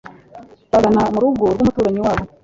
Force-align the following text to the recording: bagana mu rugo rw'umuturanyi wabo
bagana 0.71 1.01
mu 1.13 1.19
rugo 1.23 1.45
rw'umuturanyi 1.53 1.99
wabo 2.05 2.23